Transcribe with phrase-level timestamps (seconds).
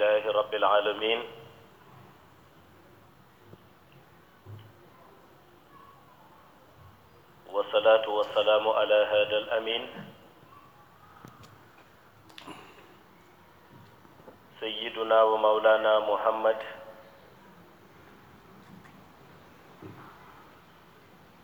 [0.00, 1.20] لله رب العالمين.
[7.52, 9.84] والصلاة والسلام على هذا الأمين.
[14.60, 16.58] سيدنا ومولانا محمد.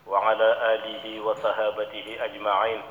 [0.07, 2.83] وعلى آله وصحابته أجمعين.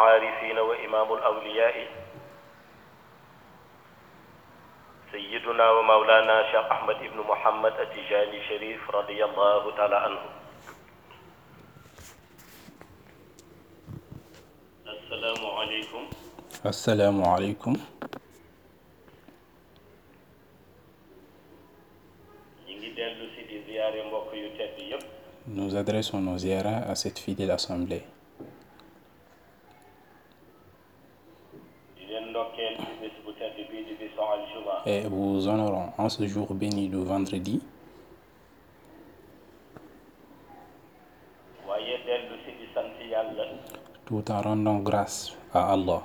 [0.00, 1.76] العارفين وإمام الأولياء
[5.12, 10.22] سيدنا ومولانا شيخ أحمد بن محمد التجاني شريف رضي الله تعالى عنه.
[14.86, 16.02] السلام عليكم.
[16.66, 17.74] السلام عليكم.
[25.46, 28.02] Nous adressons nos ziyara à cette fidèle assemblée.
[34.90, 37.62] Et vous honorons en ce jour béni du vendredi.
[44.06, 46.02] Tout en rendant grâce à Allah.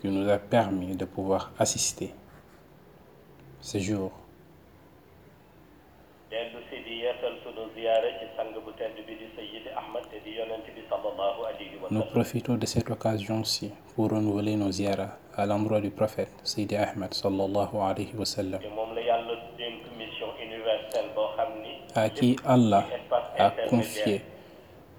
[0.00, 2.12] Qui nous a permis de pouvoir assister.
[3.60, 4.12] Ce jour
[6.30, 10.18] dellu si di yeesal sunu ziyaare ci sang bu tedd bi di Sayyidi Ahmad te
[10.24, 15.18] di yonent bi sallallahu alayhi wa Nous profitons de cette occasion-ci pour renouveler nos ziyaras
[15.36, 18.60] à l'endroit du prophète Sidi Ahmed sallallahu alayhi wa sallam.
[18.62, 22.84] Te moom la yàlla dénk mission universelle boo xam ni à qui Allah
[23.38, 24.22] a confié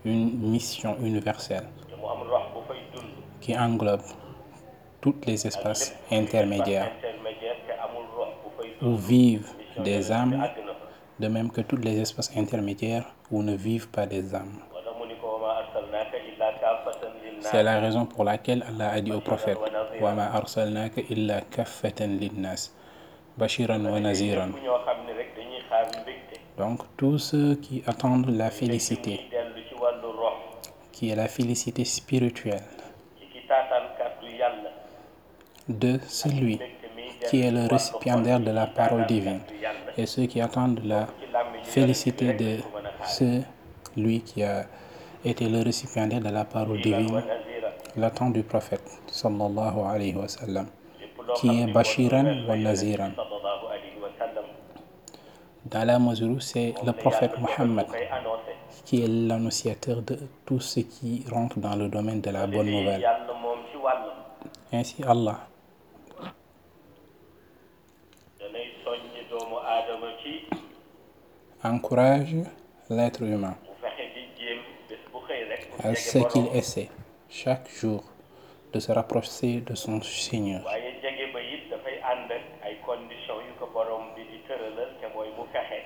[0.04, 3.12] une mission universelle te mu am rox bu fay dund.
[3.40, 4.04] qui englobe
[5.00, 6.92] tous les espaces intermédiaires
[8.82, 9.48] où vivent
[9.84, 10.44] des âmes,
[11.22, 14.60] de même que tous les espaces intermédiaires où ne vivent pas des âmes.
[17.40, 19.58] C'est la raison pour laquelle Allah a dit au prophète
[21.10, 21.42] illa
[23.38, 24.00] bashiran wa.
[26.58, 29.22] Donc, tous ceux qui attendent la félicité,
[30.92, 32.62] qui est la félicité spirituelle
[35.70, 36.60] de celui
[37.30, 39.40] qui est le récipiendaire de la parole divine
[39.98, 41.08] et ceux qui attendent la
[41.64, 42.58] félicité de
[43.04, 44.66] celui qui a
[45.24, 47.22] été le récipiendaire de la parole divine,
[47.98, 50.26] l'attente du prophète sallallahu alayhi wa
[51.36, 53.12] qui est Bashiran wa Naziran.
[55.66, 57.86] Dans la mesure où c'est le prophète Mohammed
[58.86, 63.06] qui est l'annonciateur de tout ce qui rentre dans le domaine de la bonne nouvelle.
[64.74, 65.40] Ainsi Allah
[71.64, 72.36] encourage
[72.90, 73.56] l'être humain
[75.84, 76.90] à ce qu'il essaie
[77.30, 78.04] chaque jour
[78.74, 80.62] de se rapprocher de son Seigneur.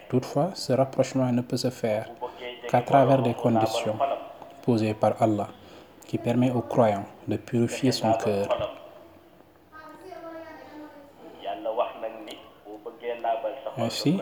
[0.09, 2.09] Toutefois, ce rapprochement ne peut se faire
[2.69, 3.97] qu'à travers des conditions
[4.61, 5.49] posées par Allah
[6.07, 8.47] qui permet aux croyants de purifier son cœur.
[13.77, 14.17] Ainsi,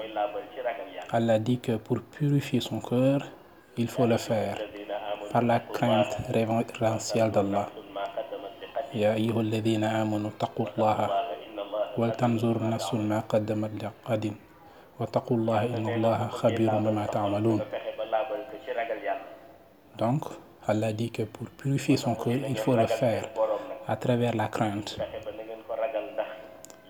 [1.13, 3.21] Allah dit que pour purifier son cœur,
[3.77, 7.69] il faut le faire alladina amanu par la crainte révérentielle d'Allah.
[7.95, 13.21] ma qaddamat li qad يا أيها الذين آمنوا اتقوا الله inna allah ولتنظر نفس ما
[13.21, 14.25] قدمت لغد
[15.01, 19.27] واتقوا الله إن الله خبير بما تعملون nga fexe ba laabal ko ci ragal yàlla
[19.99, 20.23] Donc,
[20.67, 24.35] Allah dit que pour purifier son cœur, il faut le faire borom nag à travers
[24.35, 24.91] la crainte.
[24.97, 26.31] fexe ba na ngeen ko ragal ndax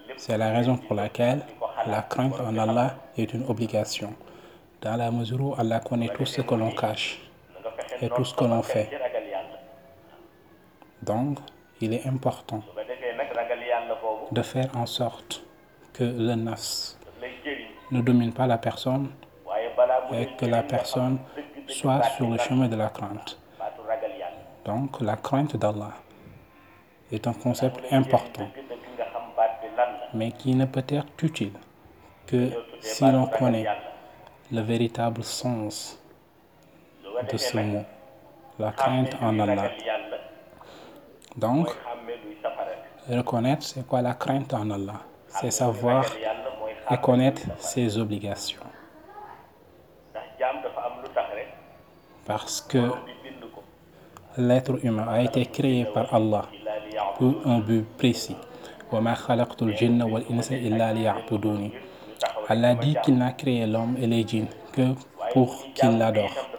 [0.08, 1.40] lépp C'est la raison pour laquelle
[1.87, 4.13] la crainte en Allah est une obligation,
[4.81, 7.21] dans la mesure où Allah connaît tout ce que l'on cache
[8.01, 8.89] et tout ce que l'on fait.
[11.01, 11.39] Donc,
[11.81, 12.61] il est important
[14.31, 15.43] de faire en sorte
[15.93, 19.09] que le jëriñ ne domine pas la personne
[20.13, 21.19] et que la personne
[21.67, 23.37] soit sur le chemin de la crainte.
[24.65, 25.93] Donc, la crainte d'Allah
[27.11, 28.47] est un concept important,
[30.13, 31.53] mais qui ne peut être utile
[32.27, 32.49] que
[32.79, 33.65] si l'on connaît
[34.51, 35.99] le véritable sens
[37.31, 37.83] de ce mot,
[38.59, 39.71] la crainte en Allah.
[41.35, 41.69] Donc,
[43.09, 46.05] reconnaître c'est quoi la crainte en Allah, c'est savoir
[46.89, 48.61] et connaître ses obligations.
[52.25, 52.91] Parce que
[54.37, 56.45] l'être humain a été créé par Allah
[57.17, 58.35] pour un but précis.
[62.49, 64.93] Allah dit qu'il n'a créé l'homme et les djinns que
[65.33, 66.49] pour qu'ils l'adorent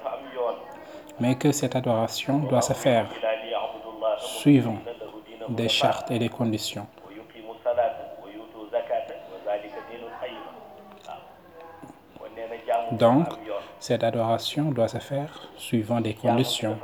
[1.20, 3.08] mais que cette adoration doit se faire
[4.18, 4.78] suivant
[5.48, 6.86] des chartes et des conditions.
[12.92, 13.28] Donc
[13.78, 16.78] cette adoration doit se faire suivant des conditions.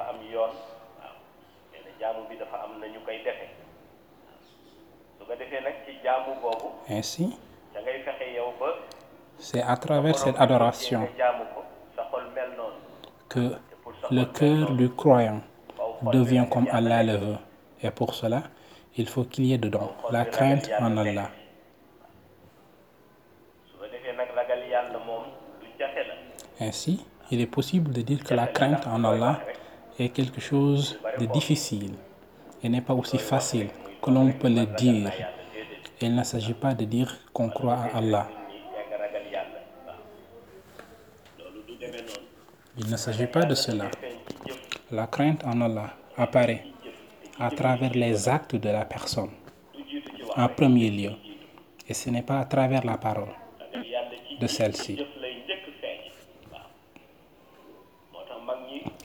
[6.88, 7.38] Ainsi
[9.50, 11.08] c'est à travers cette adoration
[13.29, 13.52] que
[14.12, 15.41] le cœur du croyant
[16.12, 17.37] devient comme Allah le veut.
[17.82, 18.44] Et pour cela,
[18.97, 21.31] il faut qu'il y ait dedans la crainte en Allah.
[26.61, 29.41] Ainsi, il est possible de dire que la crainte en Allah
[29.99, 31.94] est quelque chose de difficile
[32.62, 33.70] et n'est pas aussi facile
[34.00, 35.11] que l'on peut le dire.
[36.00, 38.29] Il ne s'agit pas de dire qu'on croit à Allah.
[42.82, 43.91] Il ne s'agit pas de cela.
[44.91, 46.65] La crainte en Allah apparaît
[47.38, 49.32] à travers les actes de la personne,
[50.35, 51.12] en premier lieu,
[51.87, 53.35] et ce n'est pas à travers la parole
[54.41, 54.99] de celle-ci.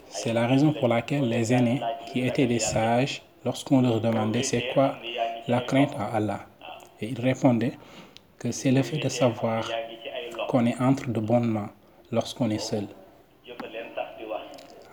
[0.08, 4.70] C'est la raison pour laquelle les aînés qui étaient des sages, lorsqu'on leur demandait c'est
[4.72, 4.96] quoi
[5.48, 6.46] la crainte à Allah,
[6.98, 7.76] et ils répondaient
[8.38, 9.68] que c'est le fait de savoir
[10.48, 11.70] qu'on est entre de bonnes mains
[12.10, 12.88] lorsqu'on est seul.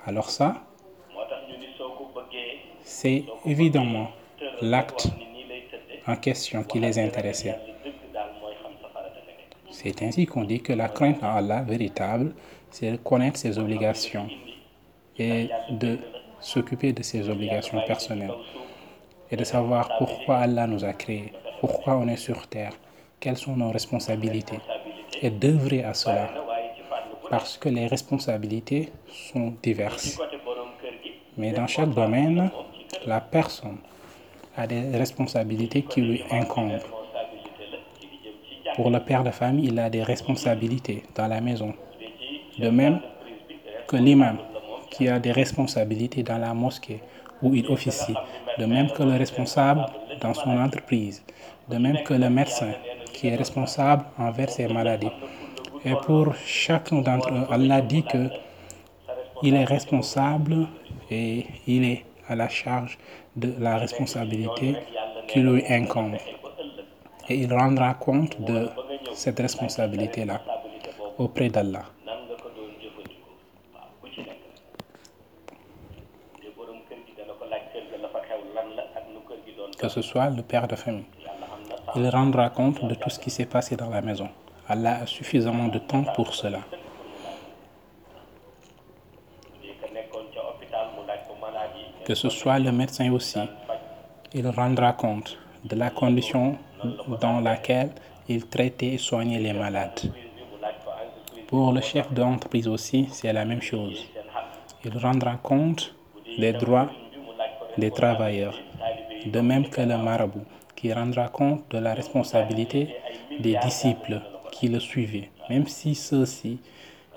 [0.06, 0.56] Alors ça,
[2.84, 4.10] c'est évidemment
[4.62, 5.08] l'acte
[6.06, 7.58] en question qui les intéressait.
[9.72, 12.34] C'est ainsi qu'on dit que la crainte à Allah véritable,
[12.70, 14.28] c'est de connaître ses obligations
[15.18, 16.00] et de
[16.42, 18.34] s'occuper de ses obligations personnelles
[19.32, 22.74] et de savoir pourquoi Allah nous a créés, pourquoi on est sur terre,
[23.22, 24.60] quelles sont nos responsabilités
[25.22, 26.43] et d'œuvrer à cela
[27.34, 30.20] parce que les responsabilités sont diverses.
[31.36, 32.52] Mais dans chaque domaine,
[33.08, 33.80] la personne
[34.56, 36.86] a des responsabilités qui lui incombent.
[38.76, 41.74] Pour le père de famille, il a des responsabilités dans la maison.
[42.60, 43.00] De même
[43.88, 44.38] que l'imam
[44.92, 47.00] qui a des responsabilités dans la mosquée
[47.42, 48.14] où il officie.
[48.60, 49.88] De même que le responsable
[50.22, 51.24] dans son entreprise.
[51.68, 52.74] De même que le médecin
[53.12, 55.16] qui est responsable envers ses maladies.
[55.86, 58.30] Et pour chacun d'entre eux, Allah dit que
[59.42, 60.68] il est responsable
[61.12, 62.98] et il est à la charge
[63.36, 64.78] de la responsabilité
[65.28, 66.16] qui lui incombe.
[67.28, 68.70] Et il rendra compte de
[69.14, 70.42] cette responsabilité-là
[71.18, 71.84] auprès d'Allah.
[79.78, 81.04] Que ce soit le père de famille,
[81.98, 84.30] il rendra compte de tout ce qui s'est passé dans la maison.
[84.68, 86.60] Allah a suffisamment de temps pour cela.
[92.06, 93.39] Que ce soit le médecin aussi,
[94.33, 96.57] il rendra compte de la condition
[97.21, 97.91] dans laquelle
[98.27, 100.12] il traitait et soignait les malades.
[101.48, 104.05] Pour le chef d'entreprise aussi, c'est la même chose.
[104.86, 105.96] Il rendra compte
[106.38, 106.89] des droits
[107.77, 108.55] des travailleurs,
[109.25, 112.96] de même que le marabout, qui rendra compte de la responsabilité
[113.39, 114.22] des disciples
[114.53, 116.60] qui le suivaient, même si ceux-ci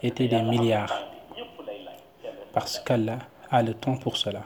[0.03, 0.95] étaient des milliards,
[2.53, 3.19] parce qu'Allah
[3.51, 4.43] a le temps pour cela.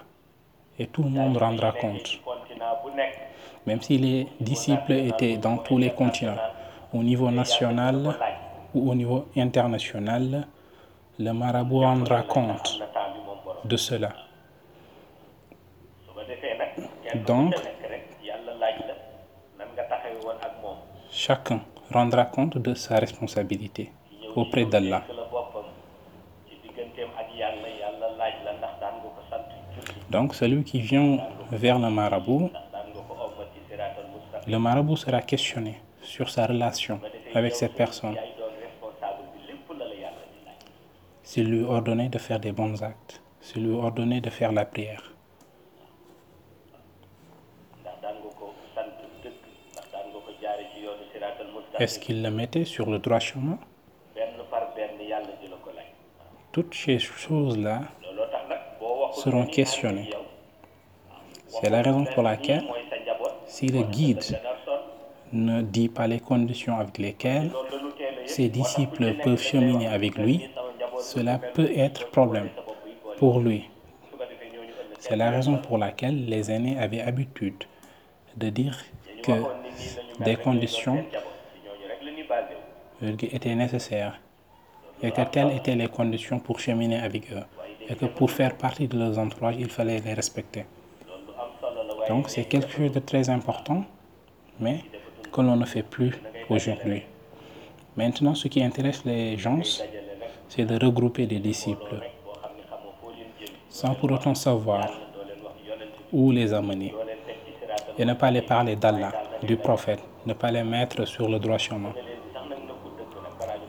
[0.78, 2.20] Et tout le monde rendra compte.
[3.66, 6.42] Même si les disciples étaient dans tous les continents,
[6.92, 8.16] au niveau national
[8.74, 10.46] ou au niveau international,
[11.18, 12.80] le marabout rendra compte
[13.64, 14.12] de cela.
[17.26, 17.54] Donc,
[21.10, 21.60] chacun
[21.92, 23.90] rendra compte de sa responsabilité
[24.36, 25.02] auprès d'Allah.
[30.10, 31.18] Donc celui qui vient
[31.50, 32.50] vers le marabout,
[34.46, 37.00] le marabout sera questionné sur sa relation
[37.34, 38.16] avec cette personne.
[41.22, 45.09] S'il lui ordonnait de faire des bons actes, s'il lui ordonnait de faire la prière.
[51.80, 53.58] Est-ce qu'il le mettait sur le droit chemin?
[56.52, 57.80] Toutes ces choses-là
[59.14, 60.10] seront questionnées.
[61.48, 62.66] C'est la raison pour laquelle,
[63.46, 64.38] si le guide
[65.32, 67.50] ne dit pas les conditions avec lesquelles
[68.26, 70.50] ses disciples peuvent cheminer avec lui,
[70.98, 72.50] cela peut être problème
[73.16, 73.70] pour lui.
[74.98, 77.64] C'est la raison pour laquelle les aînés avaient habitude
[78.36, 78.76] de dire
[79.22, 79.32] que
[80.22, 81.02] des conditions
[83.02, 84.20] étaient nécessaires
[85.02, 87.42] et que telles étaient les conditions pour cheminer avec eux
[87.88, 90.66] et que pour faire partie de leurs entourages, il fallait les respecter.
[92.08, 93.84] Donc c'est quelque chose de très important,
[94.58, 94.80] mais
[95.32, 96.12] que l'on ne fait plus
[96.48, 97.02] aujourd'hui.
[97.96, 99.60] Maintenant, ce qui intéresse les gens,
[100.48, 102.00] c'est de regrouper des disciples
[103.70, 104.90] sans pour autant savoir
[106.12, 106.92] où les amener
[107.96, 111.58] et ne pas les parler d'Allah, du prophète, ne pas les mettre sur le droit
[111.58, 111.92] chemin.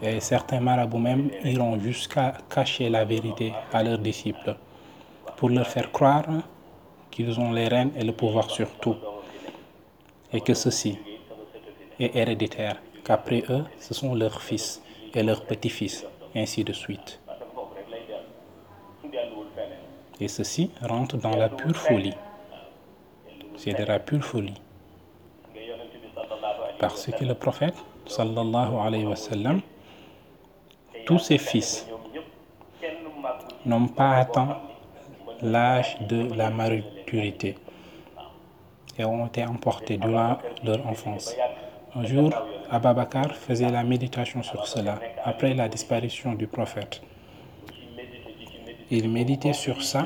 [0.01, 4.55] Et certains marabouts même iront jusqu'à cacher la vérité à leurs disciples
[5.37, 6.25] pour leur faire croire
[7.11, 8.95] qu'ils ont les rênes et le pouvoir sur tout
[10.33, 10.97] et que ceci
[11.99, 14.81] est héréditaire, qu'après eux, ce sont leurs fils
[15.13, 16.05] et leurs petits-fils,
[16.35, 17.19] ainsi de suite.
[20.19, 22.13] Et ceci rentre dans la pure folie.
[23.57, 24.53] C'est de la pure folie.
[26.79, 27.75] Parce que le prophète,
[28.07, 29.61] sallallahu alayhi wa sallam,
[31.11, 31.85] tous ses fils
[33.65, 34.59] n'ont pas atteint
[35.41, 37.57] l'âge de la maturité
[38.97, 41.35] et ont été emportés durant leur enfance.
[41.95, 42.31] Un jour,
[42.69, 47.01] Abba Bakr faisait la méditation sur cela après la disparition du prophète.
[48.89, 50.05] Il méditait sur ça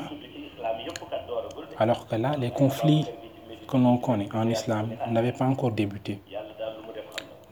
[1.78, 3.06] alors que là, les conflits
[3.68, 6.20] que l'on connaît en islam n'avaient pas encore débuté.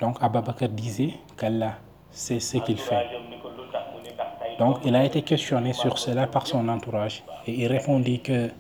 [0.00, 1.74] Donc Abba Bakr disait qu'Allah
[2.10, 3.23] sait ce qu'il fait.
[4.58, 8.50] Donc il a été questionné sur cela par son entourage et il répondit que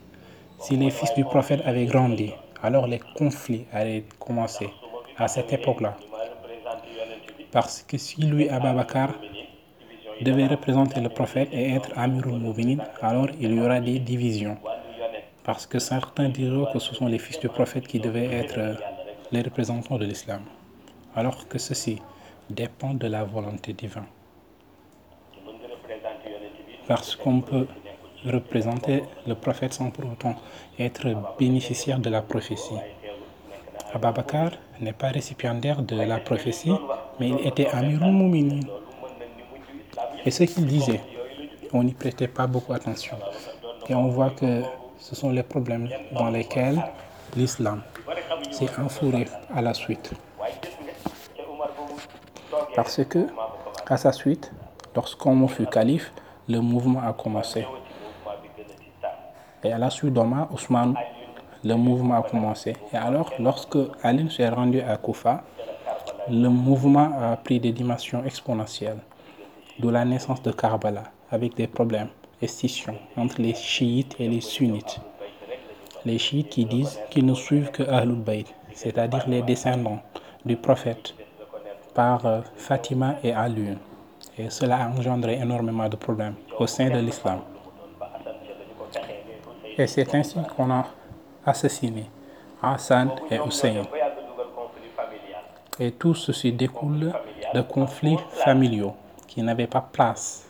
[0.58, 2.32] si les fils du prophète avaient grandi,
[2.62, 4.70] alors les conflits allaient commencer
[5.16, 5.96] à cette époque-là.
[7.52, 9.12] Parce que si lui, Abba Bakr,
[10.22, 14.56] devait représenter le prophète et être Amirul Moubinin, alors il y aura des divisions.
[15.44, 18.78] Parce que certains diront que ce sont les fils du prophète qui devaient être
[19.30, 20.40] les représentants de l'islam.
[21.14, 22.00] Alors que ceci
[22.50, 24.06] dépend de la volonté divine.
[26.86, 27.66] Parce qu'on peut
[28.26, 30.34] représenter le prophète sans pour autant
[30.78, 31.06] être
[31.38, 32.78] bénéficiaire de la prophétie.
[33.94, 36.74] Abba Bakr n'est pas récipiendaire de la prophétie,
[37.20, 38.60] mais il était Amirul.
[40.24, 41.00] Et ce qu'il disait,
[41.72, 43.16] on n'y prêtait pas beaucoup attention.
[43.88, 44.62] Et on voit que
[44.98, 46.82] ce sont les problèmes dans lesquels
[47.36, 47.82] l'islam
[48.50, 50.12] s'est enfourré à la suite.
[52.74, 53.26] Parce que,
[53.86, 54.52] à sa suite,
[54.94, 56.12] lorsqu'on fut calife,
[56.48, 57.66] le mouvement a commencé.
[59.62, 60.94] Et à la suite d'Omar, Ousmane,
[61.64, 62.74] le mouvement a commencé.
[62.92, 65.42] Et alors, lorsque Ali s'est rendu à Koufa,
[66.28, 68.98] le mouvement a pris des dimensions exponentielles,
[69.78, 72.08] d'où la naissance de Karbala, avec des problèmes
[72.42, 75.00] et scissions entre les chiites et les sunnites.
[76.04, 80.00] Les chiites qui disent qu'ils ne suivent que Ahlul Bayt, c'est-à-dire les descendants
[80.44, 81.14] du prophète
[81.94, 82.22] par
[82.56, 83.76] Fatima et Ali.
[84.36, 87.40] Et cela a engendré énormément de problèmes au sein de l'islam.
[89.78, 90.86] Et c'est ainsi qu'on a
[91.46, 92.10] assassiné
[92.60, 93.82] Hassan et Hussein.
[95.78, 97.12] Et tout ceci découle
[97.52, 98.94] de conflits familiaux
[99.28, 100.48] qui n'avaient pas place.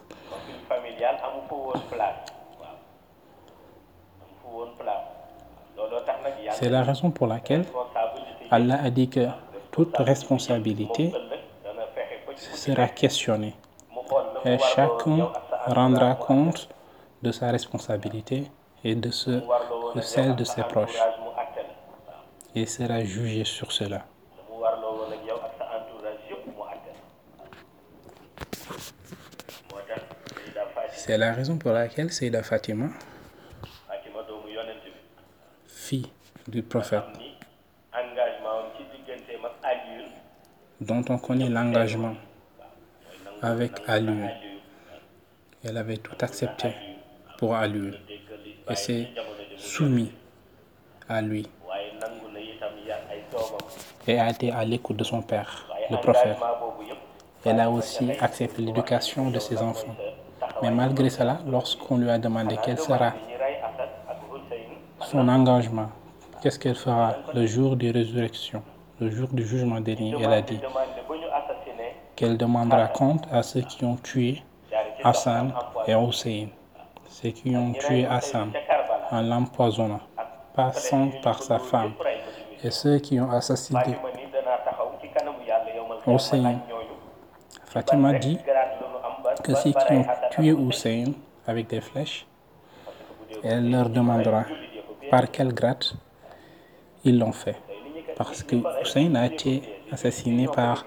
[6.53, 7.64] C'est la raison pour laquelle
[8.50, 9.26] Allah a dit que
[9.71, 11.12] toute responsabilité
[12.37, 13.55] sera questionnée
[14.45, 15.33] et chacun
[15.67, 16.69] rendra compte
[17.23, 18.51] de sa responsabilité
[18.83, 19.31] et de, ce,
[19.95, 20.99] de celle de ses proches
[22.55, 24.05] et sera jugé sur cela.
[30.93, 32.87] C'est la raison pour laquelle Seyda Fatima,
[35.67, 36.11] fille
[36.49, 37.03] du prophète,
[40.81, 42.15] dont on connaît l'engagement
[43.45, 44.23] avec Ali,
[45.63, 46.69] elle avait tout accepté
[47.39, 47.91] pour Ali
[48.71, 49.09] et s'est
[49.59, 50.11] soumis
[51.09, 51.47] à lui
[54.07, 56.39] et a été à l'écoute de son père, le prophète.
[57.45, 59.95] Elle a aussi accepté l'éducation de ses enfants.
[60.63, 63.13] Mais malgré cela, lorsqu'on lui a demandé quel sera
[65.01, 65.91] son engagement,
[66.41, 68.63] qu'est-ce qu'elle fera le jour de résurrection,
[69.01, 70.61] le jour du jugement dernier, elle a dit
[72.16, 74.42] qu'elle demandera compte à ceux qui ont tué
[75.02, 75.52] Hassan
[75.87, 76.49] et Hussein,
[77.09, 78.52] ceux qui ont tué Hassan
[79.11, 80.00] en l'empoisonnant,
[80.54, 81.92] passant par sa femme,
[82.62, 83.97] et ceux qui ont assassiné
[86.06, 86.61] Hussein.
[87.66, 88.38] Fatima dit
[89.42, 91.04] que ceux qui ont tué Hussein
[91.47, 92.26] avec des flèches,
[93.42, 94.44] elle leur demandera
[95.11, 95.85] par quel grade
[97.04, 97.56] ils l'ont fait.
[98.16, 100.85] parce que Hussein a été assassiné par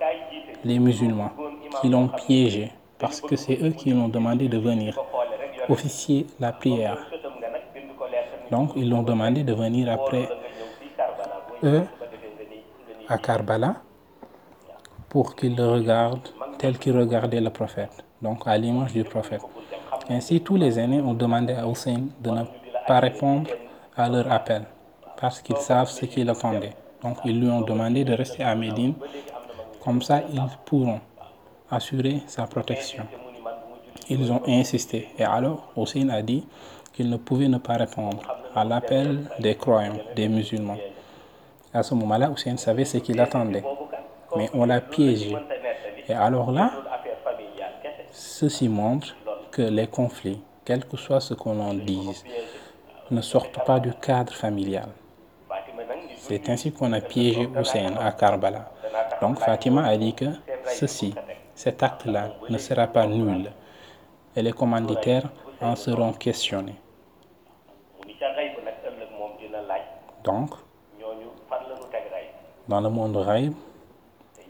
[0.63, 1.31] les musulmans
[1.81, 4.99] qui l'ont piégé parce que c'est eux qui l'ont demandé de venir
[5.69, 6.97] officier la prière.
[8.51, 10.29] Donc ils l'ont demandé de venir après
[11.63, 11.83] eux
[13.07, 13.75] à Karbala
[15.09, 19.41] pour qu'il le regarde tel qu'il regardait le prophète, donc à l'image du prophète.
[20.09, 22.43] Ainsi, tous les aînés ont demandé à Hussein de ne
[22.87, 23.49] pas répondre
[23.95, 24.63] à leur appel
[25.19, 26.73] parce qu'ils savent ce qu'il attendait.
[27.03, 28.93] Donc, ils lui ont demandé de rester à Médine.
[29.87, 30.99] Comme ça, ils pourront
[31.71, 33.05] assurer sa protection.
[34.09, 35.07] Ils ont insisté.
[35.17, 36.45] Et alors, Hussein a dit
[36.91, 38.21] qu'il ne pouvait ne pas répondre
[38.53, 40.75] à l'appel des croyants, des musulmans.
[41.73, 43.63] À ce moment-là, Hussein savait ce qu'il attendait.
[44.35, 45.37] Mais on l'a piégé.
[46.09, 46.69] Et alors là,
[48.11, 49.15] ceci montre
[49.51, 52.25] que les conflits, quel que soit ce qu'on en dise,
[53.09, 54.89] ne sortent pas du cadre familial.
[56.17, 58.71] C'est ainsi qu'on a piégé Hussein à Karbala.
[59.21, 60.25] Donc Fatima a dit que
[60.65, 61.13] ceci,
[61.55, 63.51] cet acte-là ne sera pas nul
[64.35, 66.75] et les commanditaires en seront questionnés.
[70.23, 70.51] Donc,
[72.67, 73.53] dans le monde rêve,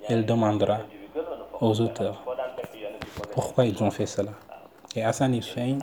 [0.10, 0.80] elle demandera
[1.62, 2.24] aux auteurs
[3.32, 4.32] pourquoi ils ont fait cela.
[4.96, 5.80] Et Hassan Hussein,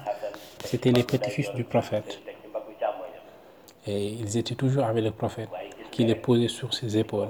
[0.64, 2.20] c'était les petits-fils du prophète.
[3.86, 5.50] Et ils étaient toujours avec le prophète,
[5.90, 7.28] qui les posait sur ses épaules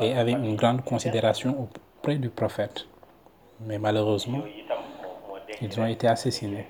[0.00, 2.86] et avait une grande considération auprès du prophète.
[3.60, 4.42] Mais malheureusement,
[5.60, 6.66] ils ont été assassinés.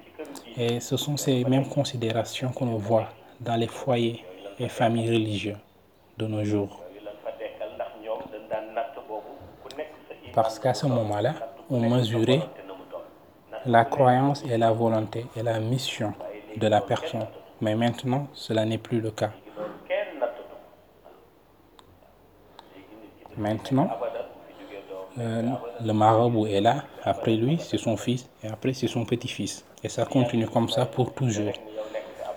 [0.56, 3.08] Et ce sont ces mêmes considérations qu'on voit
[3.40, 4.24] dans les foyers
[4.58, 5.56] et familles religieuses
[6.18, 6.82] de nos jours.
[10.34, 11.34] Parce qu'à ce moment-là,
[11.70, 12.42] on mesurait
[13.66, 16.14] la croyance et la volonté et la mission
[16.56, 17.26] de la personne.
[17.60, 19.32] Mais maintenant, cela n'est plus le cas.
[23.40, 23.88] Maintenant,
[25.18, 25.42] euh,
[25.82, 29.64] le marabout est là, après lui, c'est son fils, et après, c'est son petit-fils.
[29.82, 31.54] Et ça continue comme ça pour toujours.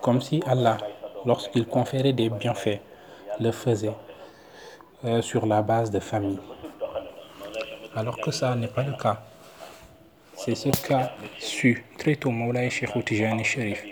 [0.00, 0.78] Comme si Allah,
[1.26, 2.80] lorsqu'il conférait des bienfaits,
[3.38, 3.92] le faisait
[5.04, 6.38] euh, sur la base de famille.
[7.94, 9.20] Alors que ça n'est pas le cas.
[10.36, 13.84] C'est ce qu'a su très tôt Moulay Cheikh Tijani Sharif.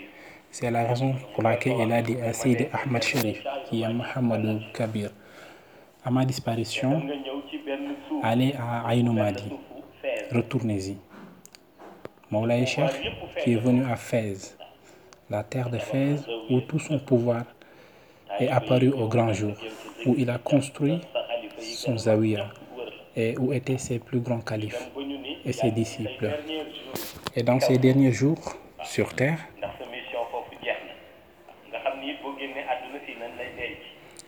[0.49, 4.61] C'est la raison pour laquelle il a dit à Sidi Ahmad Sharif, qui est Mohamed
[4.73, 5.11] Kabir,
[6.05, 7.01] à ma disparition,
[8.21, 9.51] allez à Aïnoumadi,
[10.31, 10.97] retournez-y.
[12.29, 12.91] Moulay Cheikh,
[13.43, 14.57] qui est venu à Fès,
[15.29, 17.43] la terre de Fès, où tout son pouvoir
[18.39, 19.53] est apparu au grand jour,
[20.05, 20.99] où il a construit
[21.59, 22.49] son zawiya
[23.15, 24.89] et où étaient ses plus grands califes
[25.45, 26.31] et ses disciples.
[27.35, 29.39] Et dans ces derniers jours sur terre,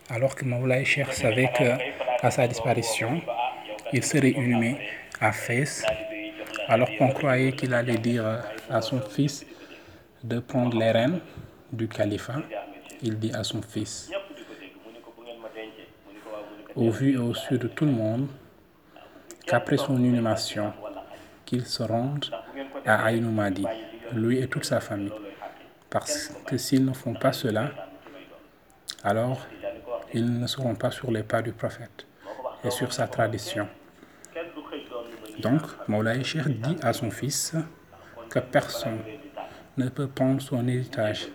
[0.09, 0.45] alors que
[0.83, 3.21] Cheikh savait qu'à sa disparition,
[3.93, 4.77] il serait inhumé
[5.19, 5.83] à Fès,
[6.67, 9.45] alors qu'on croyait qu'il allait dire à son fils
[10.23, 11.19] de prendre les rênes
[11.71, 12.41] du califat,
[13.01, 14.11] il dit à son fils,
[16.75, 18.27] au vu et au su de tout le monde,
[19.45, 20.73] qu'après son inhumation,
[21.45, 22.25] qu'il se rende
[22.85, 23.65] à Aïnoumadi,
[24.13, 25.11] lui et toute sa famille.
[25.89, 27.71] Parce que s'ils ne font pas cela,
[29.03, 29.45] alors
[30.15, 32.07] ils ne seront pas sur les pas du prophète
[32.63, 33.67] et sur sa tradition.
[35.39, 37.53] Donc, Moulay Cheikh dit à son fils
[38.29, 38.99] que personne
[39.77, 41.27] ne peut prendre son héritage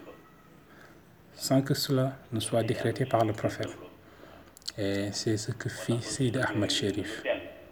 [1.34, 3.76] sans que cela ne soit décrété par le prophète.
[4.78, 7.22] Et c'est ce que fit Sayyid Ahmed Sherif.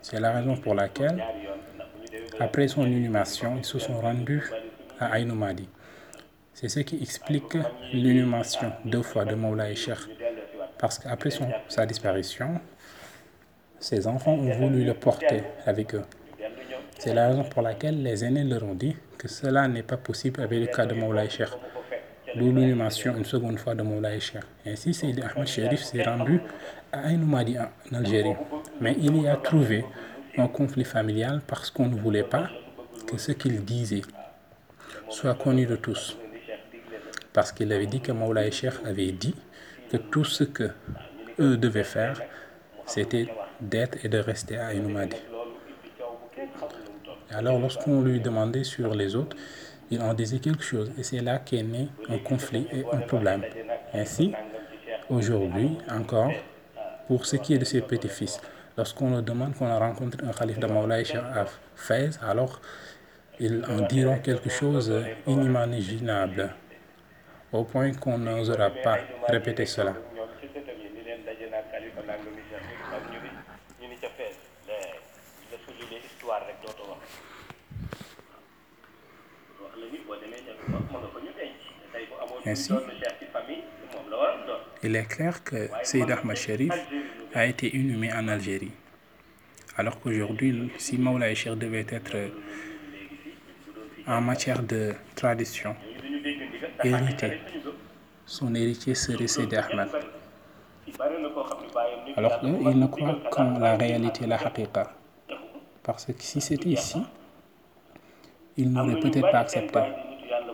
[0.03, 1.23] C'est la raison pour laquelle,
[2.39, 4.43] après son inhumation, ils se sont rendus
[5.01, 5.69] à Aïnoumadi.
[6.53, 7.57] C'est ce qui explique
[7.93, 9.99] l'inhumation deux fois de Moulay Cheikh.
[10.79, 11.31] Parce qu'après
[11.69, 12.61] sa disparition,
[13.81, 16.03] ses enfants ont voulu le porter avec eux.
[16.99, 20.41] C'est la raison pour laquelle les aînés leur ont dit que cela n'est pas possible
[20.41, 21.51] avec le cas de Moulay Cheikh.
[22.37, 24.43] D'où l'inhumation une seconde fois de Moulay Cheikh.
[24.67, 26.41] Ainsi, Sayyid Ahmed Sherif s'est rendu
[26.93, 28.35] à Aïnoumadi en Algérie.
[28.81, 29.85] Mais il y a trouvé
[30.37, 32.49] un conflit familial parce qu'on ne voulait pas
[33.07, 34.03] que ce qu'il disait
[35.09, 36.17] soit connu de tous.
[37.33, 39.35] Parce qu'il avait dit que Moulay Cheikh avait dit
[39.91, 40.71] que tout ce que
[41.39, 42.21] eux devaient faire,
[42.87, 43.29] c'était
[43.61, 45.17] d'être et de rester à Aïnoumadi.
[47.31, 49.37] Alors, lorsqu'on lui demandait sur les autres,
[49.91, 50.91] il en disait quelque chose.
[50.99, 53.43] Et c'est là qu'est né un conflit et un problème.
[53.93, 54.33] Ainsi,
[55.11, 56.33] aujourd'hui encore,
[57.07, 58.41] pour ce qui est de ses petits-fils,
[58.77, 62.61] lorsqu'on leur demande qu'on a rencontré un calife de à Fès, alors
[63.41, 64.93] ils en diront quelque chose
[65.27, 66.51] inimaginable,
[67.53, 69.95] au point qu'on n'osera pas répéter cela.
[82.47, 82.73] Ainsi,
[84.83, 86.37] Il est clair que Seyd Ahmad
[87.35, 88.71] a été inhumé en Algérie.
[89.77, 90.99] Alors qu'aujourd'hui, si
[91.35, 92.17] Cheikh devait être
[94.07, 95.77] en matière de tradition
[96.85, 97.41] hérité,
[98.27, 99.47] son héritier serait ci
[100.99, 104.85] bari na koo xam ne Alors croit qu'en la réalité, la haqiqa.
[105.83, 107.03] Parce que si c'était ici,
[108.57, 109.81] il n'aurait peut-être pas accepté.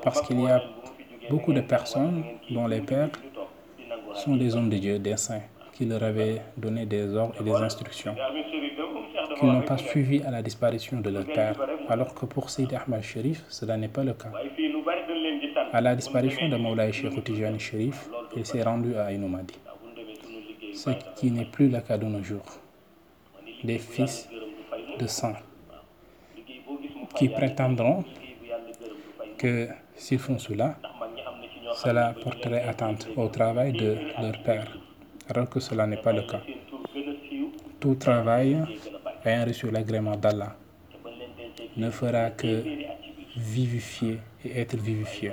[0.03, 0.61] Parce qu'il y a
[1.31, 3.11] beaucoup de personnes dont les pères
[4.15, 5.43] sont des hommes de Dieu, des saints,
[5.75, 8.15] qui leur avaient donné des ordres et des instructions,
[9.39, 11.57] qui n'ont pas suivi à la disparition de leur père.
[11.89, 14.31] Alors que pour Seyd Ahmad Sharif, cela n'est pas le cas.
[15.73, 20.91] À la disparition de Maulay Cheikh Tijani Sharif, il s'est rendu à suñu liggéey ce
[21.17, 22.47] qui n'est plus le cas de nos jours.
[23.63, 24.29] Des fils
[24.99, 25.35] de sang
[27.17, 28.05] qui prétendront
[29.39, 30.77] que s'ils font cela,
[31.77, 34.67] cela porterait atteinte au travail de leur père,
[35.29, 36.41] alors que cela n'est pas le cas.
[37.81, 38.59] Tout travail
[39.25, 40.57] ayant reçu l'agrément d'Allah
[41.77, 42.63] ne fera que
[43.37, 45.33] vivifier et être vivifié.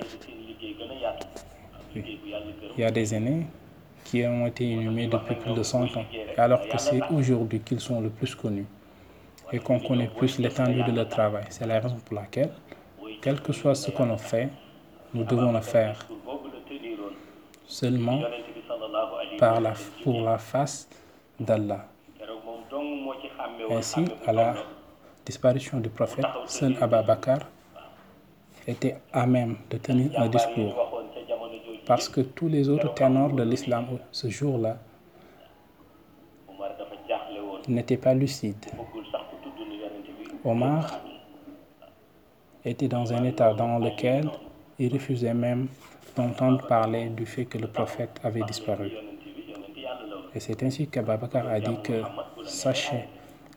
[1.96, 3.46] Il y a des aînés
[4.04, 6.06] qui ont été inhumés depuis plus de 100 ans,
[6.38, 8.66] alors que c'est aujourd'hui qu'ils sont le plus connus
[9.52, 11.44] et qu'on connaît plus l'étendue de leur travail.
[11.50, 12.52] C'est la raison pour laquelle,
[13.22, 14.50] quel que soit ce qu'on a fait,
[15.14, 16.08] nous devons le faire
[17.66, 18.22] seulement
[19.40, 19.74] par la,
[20.04, 20.88] pour la face
[21.40, 21.88] d'Allah.
[23.70, 24.56] Ainsi, à la
[25.26, 27.46] disparition du prophète, seul Abba Bakr
[28.68, 30.76] était à même de tenir un discours.
[31.86, 34.78] parce que tous les autres ténors de l'islam ce jour-là
[37.68, 38.66] n'étaient pas lucides.
[40.44, 41.00] Omar
[42.64, 44.30] était dans un état dans lequel
[44.80, 45.68] il refusait même
[46.22, 48.92] d'entendre parler du fait que le prophète avait disparu.
[50.34, 52.02] Et c'est ainsi qu'Ababakar a dit que
[52.46, 53.04] sachez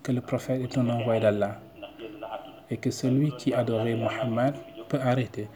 [0.03, 1.61] que le prophète est un envoyé d'Allah
[2.70, 4.55] et que celui qui adorait Mohammed
[4.88, 5.48] peut arrêter.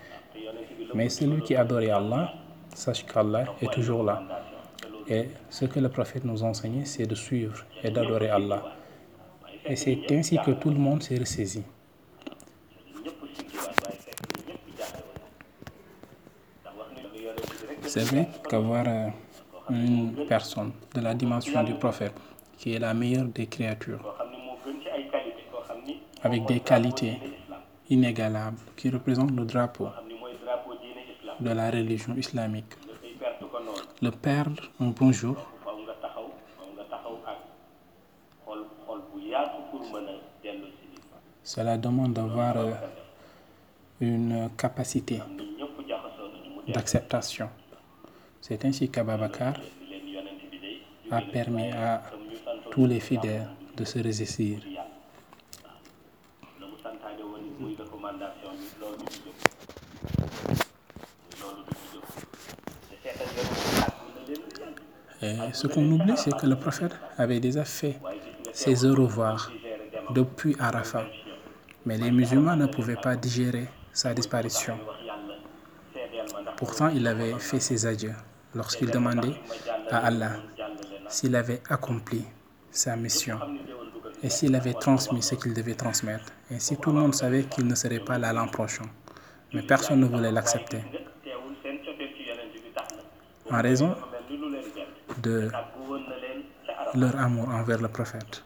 [0.94, 2.32] Mais celui qui adorait Allah,
[2.74, 4.22] sache qu'Allah est toujours là.
[5.08, 8.62] Et ce que le prophète nous enseignait, c'est de suivre et d'adorer Allah.
[9.64, 11.62] Et c'est ainsi que tout le monde s'est ressaisi.
[17.98, 19.08] C'est vrai qu'avoir euh,
[19.70, 22.14] une personne de la dimension du prophète,
[22.56, 24.14] qui est la meilleure des créatures,
[26.22, 27.18] avec des qualités
[27.90, 29.88] inégalables, qui représente le drapeau
[31.40, 32.72] de la religion islamique,
[34.00, 35.36] le perdre un bon jour,
[41.42, 42.70] cela demande d'avoir euh,
[44.00, 45.20] une capacité
[46.68, 47.48] d'acceptation.
[48.40, 49.54] C'est ainsi qu'Ababakar
[51.10, 52.02] a permis à
[52.70, 53.98] tous les fidèles de se
[65.20, 67.98] Et ce qu'on oublie, c'est que le prophète avait déjà fait
[68.52, 69.50] ses au revoir
[70.10, 71.06] depuis Arafat.
[71.84, 74.78] Mais les musulmans ne pouvaient pas digérer sa disparition.
[76.56, 78.14] Pourtant, il avait fait ses adieux
[78.54, 79.34] lorsqu'il demandait
[79.90, 80.32] à Allah
[81.08, 82.24] s'il avait accompli
[82.70, 83.38] sa mission
[84.22, 86.26] et s'il avait transmis ce qu'il devait transmettre.
[86.50, 88.84] Ainsi, tout le monde savait qu'il ne serait pas là l'an prochain.
[89.54, 90.82] Mais personne ne voulait l'accepter
[93.50, 93.94] en raison
[95.22, 95.50] de
[96.94, 98.44] leur amour envers le prophète.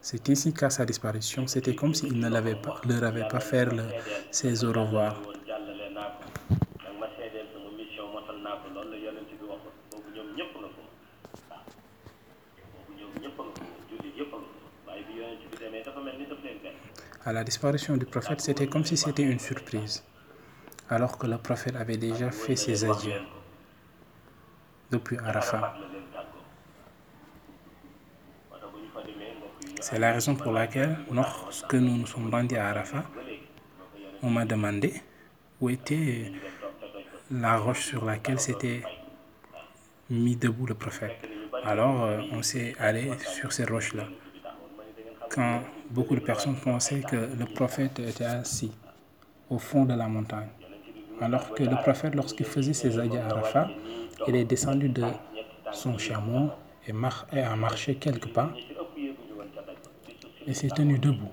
[0.00, 3.68] C'est ainsi qu'à sa disparition, c'était comme s'il ne leur avait pas fait
[4.30, 5.20] ses au revoir.
[17.48, 20.04] Disparition du prophète, c'était comme si c'était une surprise,
[20.90, 23.22] alors que le prophète avait déjà fait ses adieux
[24.90, 25.74] depuis Arafat.
[29.80, 33.04] C'est la raison pour laquelle, lorsque nous nous sommes rendus à Arafat,
[34.22, 34.90] on m'a demandé
[35.60, 36.32] où était
[37.30, 38.82] la roche sur laquelle s'était
[40.10, 41.16] mis debout le prophète.
[41.64, 44.06] Alors, euh, on s'est allé sur ces roches-là.
[45.30, 45.60] Quand
[45.90, 48.72] beaucoup de personnes pensaient que le prophète était assis
[49.50, 50.48] au fond de la montagne,
[51.20, 53.68] alors que le prophète, lorsqu'il faisait ses adieux à Arafat,
[54.26, 55.04] il est descendu de
[55.72, 56.50] son chameau
[56.86, 56.92] et,
[57.32, 58.52] et a marché quelques pas
[60.46, 61.32] et s'est tenu debout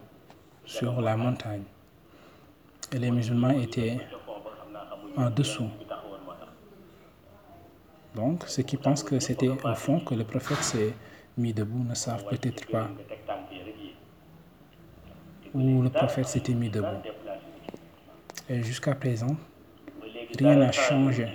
[0.66, 1.64] sur la montagne.
[2.92, 3.98] Et les musulmans étaient
[5.16, 5.70] en dessous.
[8.14, 10.94] Donc, ceux qui pensent que c'était au fond que le prophète s'est
[11.38, 12.90] mis debout ne savent peut-être pas
[15.56, 17.02] où le prophète s'était mis debout.
[18.50, 19.36] Et jusqu'à présent,
[20.38, 21.28] rien n'a changé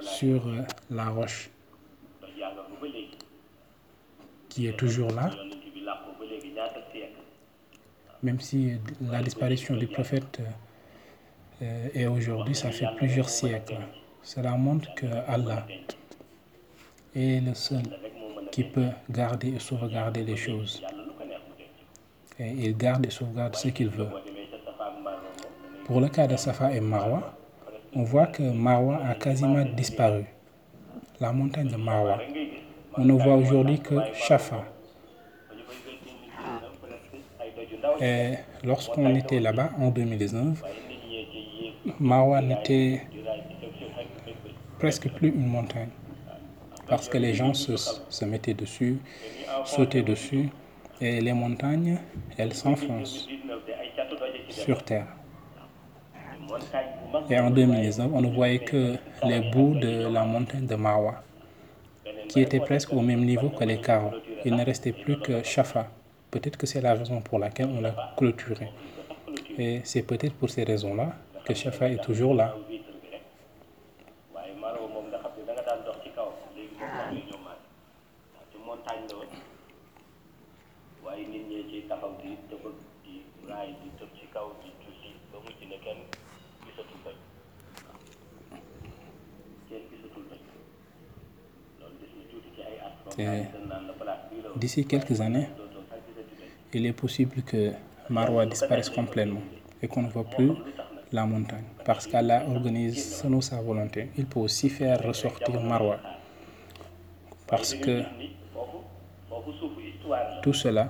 [0.00, 1.50] sur euh, la roche
[4.48, 5.30] qui est toujours là,
[8.22, 10.40] même si la disparition du prophète
[11.62, 13.76] euh, est aujourd'hui, ça fait plusieurs siècles.
[14.22, 15.66] Cela montre que Allah
[17.14, 17.82] est le seul
[18.50, 20.82] qui peut garder et sauvegarder les choses.
[22.40, 24.08] Et il garde et sauvegarde ce qu'il veut.
[25.86, 27.34] Pour le cas de Safa et Marwa,
[27.94, 30.24] on voit que Marwa a quasiment disparu.
[31.20, 32.18] La montagne de Marwa.
[32.96, 34.64] On ne voit aujourd'hui que Shafa.
[38.00, 43.02] Et lorsqu'on était là-bas en 2019, waaye nit ñee ci yéeg Marwa n'était
[44.78, 45.88] presque plus une montagne.
[46.86, 48.98] Parce que les gens se, se mettaient dessus,
[49.64, 50.50] sautaient dessus,
[51.00, 51.98] et les montagnes,
[52.36, 55.06] elles s'enfoncent 19 de ay catu doje ci sur terre.
[57.30, 61.22] Et en 2019, on ne voyait que les bouts de la montagne de Marwa,
[62.28, 64.12] qui étaient presque au même niveau que les carreaux.
[64.44, 65.88] Il ne restait plus que Shafa.
[66.30, 68.70] Peut-être que c'est la raison pour laquelle on l'a clôturé.
[69.58, 71.12] Et c'est peut-être pour ces raisons-là
[71.44, 72.54] que Shafa est toujours là.
[72.68, 73.22] vitre bi rek
[74.34, 77.08] waaye Marwa moom nga xam ne da nga daan dox ci kaw léegi moom wax
[77.14, 77.60] li ñoom maat
[78.34, 79.30] waaw ci montagne la woon
[81.18, 83.14] waaye nit ñee ci taxaw di tëbëg di
[83.48, 86.00] raay di tëb ci kaw di julli ba mujj ne kenn
[86.64, 87.16] gisatul doj
[89.68, 90.40] kenn gisatul doj
[91.80, 94.48] loolu des na tuuti ci ay at moom Et dañ naan la place bii la
[94.50, 95.48] woon D'ici quelques années,
[96.72, 97.72] il est possible que
[98.08, 99.42] Marwa disparaisse complètement
[99.82, 100.52] et qu'on ne voit plus
[101.12, 101.64] la montagne.
[101.84, 104.10] Parce qu'Allah organise selon sa volonté.
[104.18, 105.96] Il peut aussi faire ressortir Marwa.
[107.46, 108.02] Parce que
[110.42, 110.84] tout cela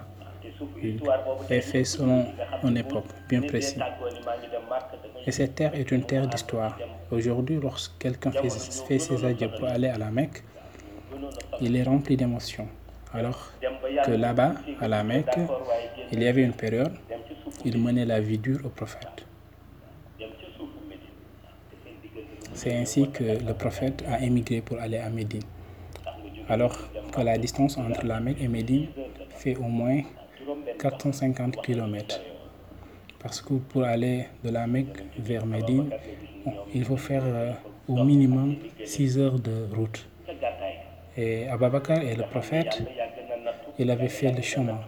[0.58, 2.26] te suufu histoire boobu est fait selon
[2.64, 3.82] une époque bien précise.
[5.26, 6.78] Et cette terre est une terre d'histoire.
[7.10, 10.42] Aujourd'hui, lorsque quelqu'un fait, ses adieux pour aller à la Mecque,
[11.60, 12.68] il est rempli d'émotions.
[13.12, 13.52] Alors
[14.04, 15.38] que là-bas, à la Mecque,
[16.12, 16.94] il y avait une période,
[17.64, 19.24] il menait la vie dure au prophète.
[22.54, 25.44] C'est ainsi que le prophète a émigré pour aller à Médine.
[26.48, 26.76] Alors
[27.12, 28.88] que la distance entre la Mecque et Médine
[29.30, 30.02] fait au moins
[30.78, 32.20] 450 km.
[33.20, 35.90] Parce que pour aller de la Mecque vers Médine,
[36.74, 37.52] il faut faire euh,
[37.88, 40.08] au minimum 6 heures de route.
[41.16, 42.82] Et Ababakar et le prophète,
[43.78, 44.80] il avait fait le chemin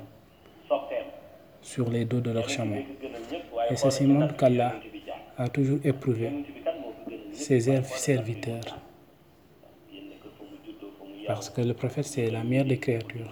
[1.61, 2.85] sur les dos de leur waaye
[3.70, 4.74] Et ceci montre qu'Allah
[5.37, 6.31] a toujours éprouvé
[7.33, 8.79] ses serv- serviteurs.
[11.26, 13.29] Parce que le prophète, c'est la meilleure des créatures.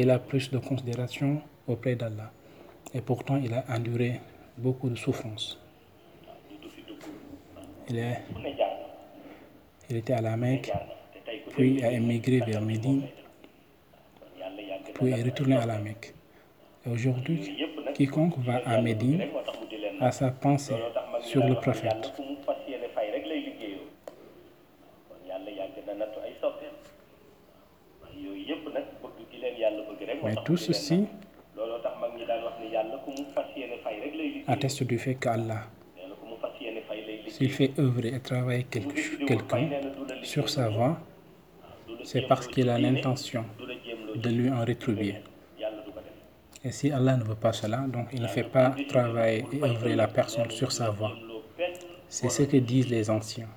[0.00, 2.30] Il a plus de considération auprès d'Allah.
[2.94, 4.20] Et pourtant, il a enduré
[4.56, 5.60] beaucoup de souffrances.
[7.90, 8.06] Il,
[9.90, 10.70] était à la Mecque,
[11.50, 13.08] puis a émigré vers Médine,
[14.94, 16.14] puis est retourné à la Mecque.
[16.86, 17.58] Et aujourd'hui,
[17.94, 19.24] quiconque va à Médine
[20.00, 20.76] a sa pensée
[21.22, 22.12] sur le prophète.
[33.04, 34.44] Ku mu fas yéene fay lay liggéey
[37.38, 39.70] s'il fait œuvrer et travailler quelqu'un
[40.22, 40.98] sur sa voie,
[42.04, 43.44] c'est parce qu'il a l'intention
[44.14, 45.12] du de lui en rétribuer.
[45.12, 45.18] du
[46.64, 49.94] Et si Allah ne veut pas cela, donc il ne fait pas travailler et œuvrer
[49.94, 51.12] la personne sur sa voie.
[52.08, 53.48] C'est ce que disent les anciens.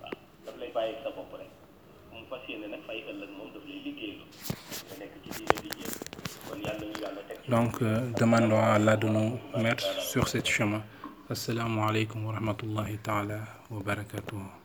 [7.52, 10.82] Donc, euh, demandons à Allah de nous mettre sur ce chemin.
[11.30, 14.61] Assalamu alaikum wa rahmatullahi ta'ala wa barakatuh.